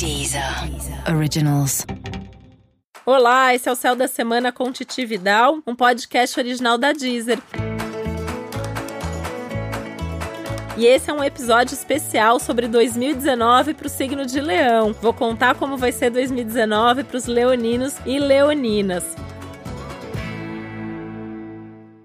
[0.00, 0.42] Deezer
[1.14, 1.84] Originals.
[3.04, 7.38] Olá, esse é o Céu da Semana com Titi Vidal, um podcast original da Deezer.
[10.78, 14.94] E esse é um episódio especial sobre 2019 para o signo de Leão.
[15.02, 19.04] Vou contar como vai ser 2019 para os leoninos e leoninas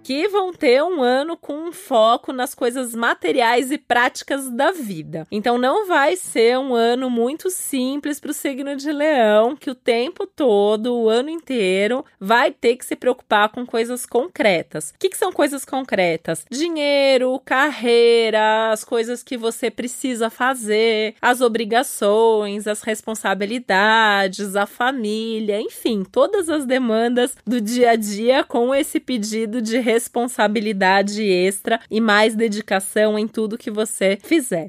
[0.06, 5.26] que vão ter um ano com um foco nas coisas materiais e práticas da vida.
[5.32, 9.73] Então não vai ser um ano muito simples para o signo de Leão, que o
[9.73, 14.91] tempo todo, o ano inteiro, vai ter que se preocupar com coisas concretas.
[14.91, 16.45] O que, que são coisas concretas?
[16.52, 26.03] Dinheiro, carreira, as coisas que você precisa fazer, as obrigações, as responsabilidades, a família, enfim,
[26.03, 32.36] todas as demandas do dia a dia com esse pedido de responsabilidade extra e mais
[32.36, 34.67] dedicação em tudo que você fizer.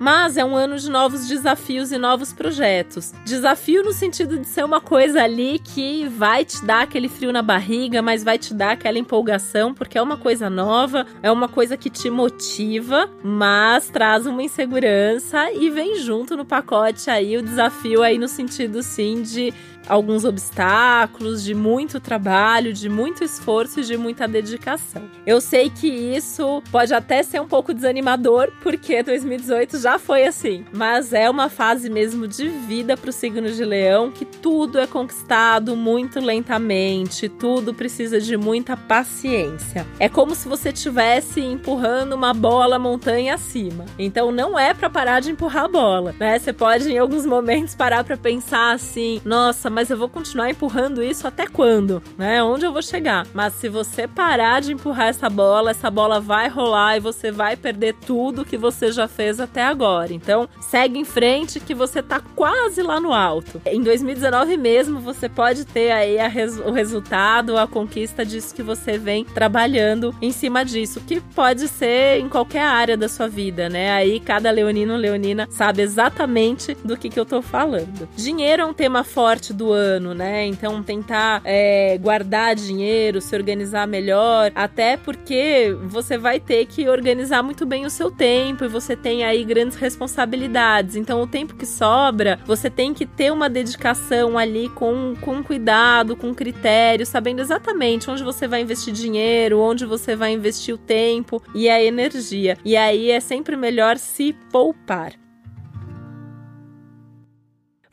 [0.00, 3.12] Mas é um ano de novos desafios e novos projetos.
[3.26, 7.42] Desafio no sentido de ser uma coisa ali que vai te dar aquele frio na
[7.42, 11.76] barriga, mas vai te dar aquela empolgação, porque é uma coisa nova, é uma coisa
[11.76, 18.02] que te motiva, mas traz uma insegurança e vem junto no pacote aí o desafio
[18.02, 19.52] aí no sentido sim de
[19.88, 25.02] alguns obstáculos, de muito trabalho, de muito esforço e de muita dedicação.
[25.26, 30.64] Eu sei que isso pode até ser um pouco desanimador, porque 2018 já foi assim,
[30.72, 34.86] mas é uma fase mesmo de vida para o signo de Leão que tudo é
[34.86, 39.86] conquistado muito lentamente, tudo precisa de muita paciência.
[39.98, 43.84] É como se você estivesse empurrando uma bola montanha acima.
[43.98, 46.38] Então não é para parar de empurrar a bola, né?
[46.38, 51.02] Você pode em alguns momentos parar para pensar assim: "Nossa, mas eu vou continuar empurrando
[51.02, 52.02] isso até quando?
[52.18, 52.42] Né?
[52.42, 53.26] Onde eu vou chegar?
[53.32, 57.56] Mas se você parar de empurrar essa bola, essa bola vai rolar e você vai
[57.56, 60.12] perder tudo que você já fez até agora.
[60.12, 63.60] Então, segue em frente que você tá quase lá no alto.
[63.64, 68.98] Em 2019 mesmo, você pode ter aí res o resultado, a conquista disso que você
[68.98, 73.92] vem trabalhando em cima disso, que pode ser em qualquer área da sua vida, né?
[73.92, 78.08] Aí cada leonino leonina sabe exatamente do que, que eu tô falando.
[78.16, 80.46] Dinheiro é um tema forte do ano, né?
[80.46, 87.42] Então tentar é, guardar dinheiro, se organizar melhor, até porque você vai ter que organizar
[87.42, 90.96] muito bem o seu tempo e você tem aí grandes responsabilidades.
[90.96, 96.16] Então o tempo que sobra, você tem que ter uma dedicação ali com, com cuidado,
[96.16, 101.42] com critério, sabendo exatamente onde você vai investir dinheiro, onde você vai investir o tempo
[101.54, 102.56] e a energia.
[102.64, 105.12] E aí é sempre melhor se poupar.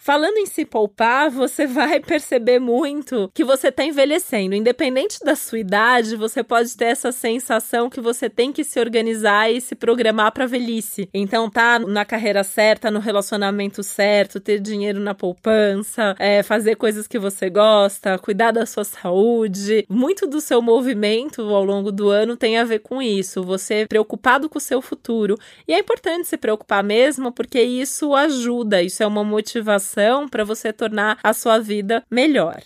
[0.08, 4.56] Falando em se poupar, você vai perceber muito que você está envelhecendo.
[4.56, 9.52] Independente da sua idade, você pode ter essa sensação que você tem que se organizar
[9.52, 11.10] e se programar para velhice.
[11.14, 17.06] Então, tá na carreira certa, no relacionamento certo, ter dinheiro na poupança, é, fazer coisas
[17.06, 19.86] que você gosta, cuidar da sua saúde.
[19.90, 23.44] Muito do seu movimento ao longo do ano tem a ver com isso.
[23.44, 25.38] Você preocupado com o seu futuro.
[25.68, 29.97] E é importante se preocupar mesmo, porque isso ajuda, isso é uma motivação
[30.30, 32.62] para você tornar a sua vida melhor.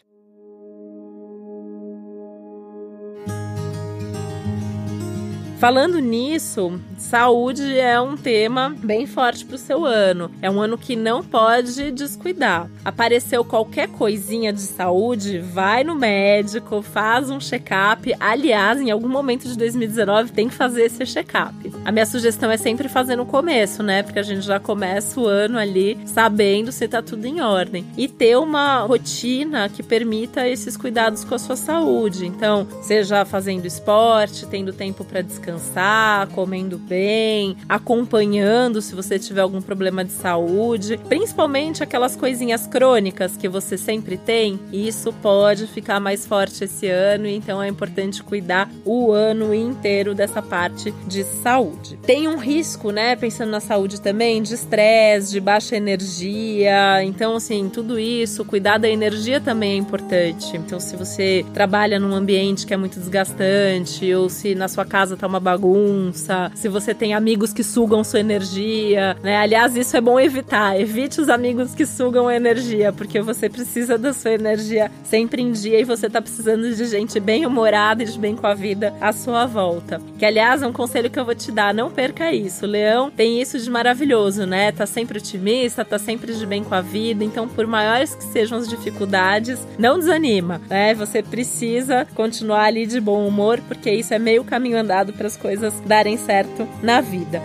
[5.62, 10.32] Falando nisso, saúde é um tema bem forte para o seu ano.
[10.42, 12.68] É um ano que não pode descuidar.
[12.84, 18.12] Apareceu qualquer coisinha de saúde, vai no médico, faz um check-up.
[18.20, 21.71] Aliás, em algum momento de 2019 tem que fazer esse check-up.
[21.84, 24.04] A minha sugestão é sempre fazer no começo, né?
[24.04, 27.86] Porque a gente já começa o ano ali sabendo se tá tudo em ordem.
[27.98, 32.26] E ter uma rotina que permita esses cuidados com a sua saúde.
[32.26, 39.62] Então, seja fazendo esporte, tendo tempo para descansar comendo bem, acompanhando se você tiver algum
[39.62, 46.26] problema de saúde, principalmente aquelas coisinhas crônicas que você sempre tem, isso pode ficar mais
[46.26, 51.71] forte esse ano, então é importante cuidar o ano inteiro dessa parte de saúde.
[52.06, 57.70] Tem um risco, né, pensando na saúde também, de estresse, de baixa energia, então assim,
[57.70, 60.56] tudo isso, cuidar da energia também é importante.
[60.56, 65.16] Então se você trabalha num ambiente que é muito desgastante ou se na sua casa
[65.16, 69.38] tá uma bagunça, se você tem amigos que sugam sua energia, né?
[69.38, 70.80] Aliás, isso é bom evitar.
[70.80, 75.52] Evite os amigos que sugam a energia, porque você precisa da sua energia sempre em
[75.52, 78.94] dia e você tá precisando de gente bem humorada e de bem com a vida
[79.00, 80.02] à sua volta.
[80.18, 82.66] Que aliás, é um conselho que eu vou te dar, não perca isso.
[82.66, 84.72] O leão tem isso de maravilhoso, né?
[84.72, 88.58] Tá sempre otimista, tá sempre de bem com a vida, então por maiores que sejam
[88.58, 90.94] as dificuldades, não desanima, né?
[90.96, 95.38] Você precisa continuar ali de bom humor, porque isso é meio caminho andado para as
[95.38, 97.42] coisas darem certo na vida.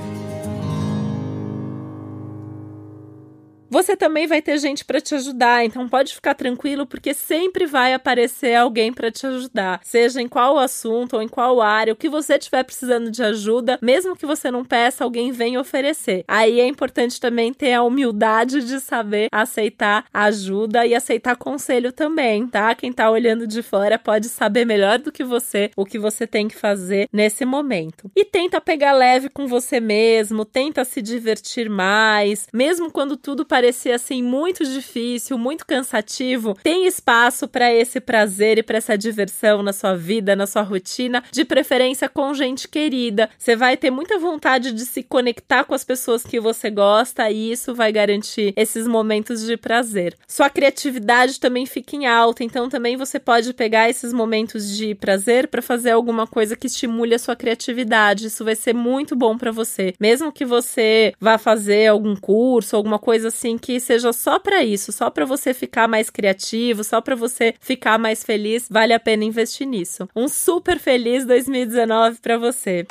[3.76, 7.92] Você também vai ter gente para te ajudar, então pode ficar tranquilo porque sempre vai
[7.92, 12.08] aparecer alguém para te ajudar, seja em qual assunto ou em qual área, o que
[12.08, 16.24] você estiver precisando de ajuda, mesmo que você não peça, alguém vem oferecer.
[16.26, 22.46] Aí é importante também ter a humildade de saber aceitar ajuda e aceitar conselho também,
[22.46, 22.74] tá?
[22.74, 26.48] Quem tá olhando de fora pode saber melhor do que você o que você tem
[26.48, 28.10] que fazer nesse momento.
[28.16, 33.96] E tenta pegar leve com você mesmo, tenta se divertir mais, mesmo quando tudo parecia
[33.96, 39.72] assim muito difícil, muito cansativo, tem espaço para esse prazer e para essa diversão na
[39.72, 43.28] sua vida, na sua rotina, de preferência com gente querida.
[43.36, 47.50] Você vai ter muita vontade de se conectar com as pessoas que você gosta e
[47.50, 50.16] isso vai garantir esses momentos de prazer.
[50.28, 55.48] Sua criatividade também fica em alta, então também você pode pegar esses momentos de prazer
[55.48, 58.26] para fazer alguma coisa que estimule a sua criatividade.
[58.26, 59.92] Isso vai ser muito bom para você.
[59.98, 64.92] Mesmo que você vá fazer algum curso, alguma coisa assim que seja só para isso,
[64.92, 69.24] só para você ficar mais criativo, só para você ficar mais feliz, vale a pena
[69.24, 70.08] investir nisso.
[70.14, 72.86] Um super feliz 2019 para você.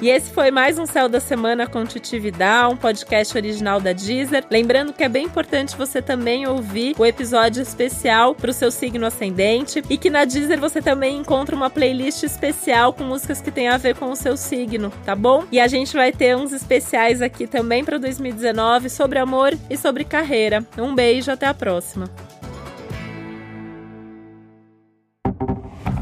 [0.00, 4.44] E esse foi mais um Céu da Semana com Titividade, um podcast original da Deezer.
[4.50, 9.06] Lembrando que é bem importante você também ouvir o episódio especial para o seu signo
[9.06, 13.68] ascendente e que na Deezer você também encontra uma playlist especial com músicas que tem
[13.68, 15.44] a ver com o seu signo, tá bom?
[15.50, 20.04] E a gente vai ter uns especiais aqui também para 2019 sobre amor e sobre
[20.04, 20.66] carreira.
[20.76, 22.10] Um beijo, até a próxima.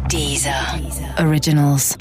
[0.08, 0.52] Deezer.
[1.24, 1.96] Originals.